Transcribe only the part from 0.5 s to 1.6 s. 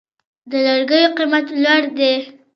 لرګیو قیمت